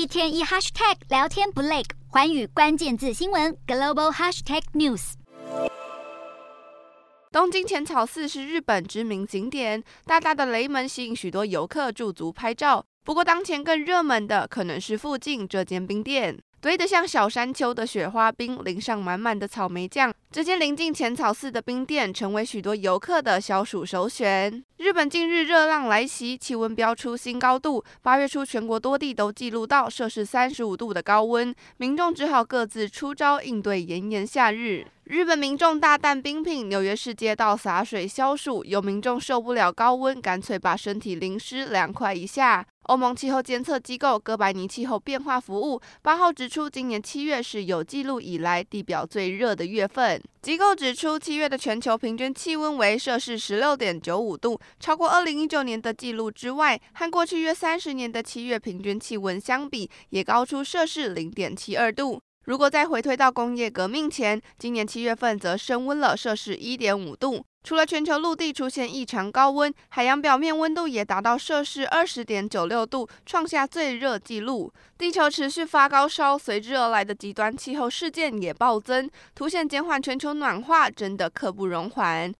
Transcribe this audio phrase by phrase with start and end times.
[0.00, 5.12] 一天一 hashtag 聊天不累，环宇关键字新闻 global hashtag news。
[7.30, 12.82] 东京浅草寺是日本知名景点，大大的雷门吸引许多游客驻足拍照。
[13.04, 16.38] 不过，当前更热门的可能是附近这间冰店。
[16.62, 20.12] 堆得像小山丘的雪花冰，淋上满满的草莓酱。
[20.30, 24.62] 这间临近浅草寺的冰店，成为许多游客的消暑首选。
[24.76, 27.82] 日本近日热浪来袭，气温飙出新高度。
[28.02, 34.86] 八月初，全国多地都记录到摄氏三十五度的高温，民众只好各自出招应对炎炎夏日。
[35.04, 42.66] 日本民众大啖冰品，纽约市街道洒水消暑，有民众受不了高温，干脆把身体淋湿凉快一下。
[42.90, 50.20] 欧盟气候监测机构哥白尼气候变化服务八号指出，今年七月是有记录以来地表最热的月份。
[50.42, 62.20] 机构指出，七月的全球平均气温为摄氏十六点九五度，超过二零一九年的记录之外，和过去约三十年的七月平均气温相比，也高出摄氏零点七二度。
[62.50, 67.46] 如果再回推到工业革命前，今年七月份则升温了摄氏一点五度。
[67.62, 74.72] 除了全球陆地出现异常高温，海洋表面温度也达到摄氏二十点九六度，创下最热纪录。
[74.98, 82.28] 地球持续发高烧，随之而来的极端气候事件也暴增，凸显减缓全球暖化真的刻不容缓。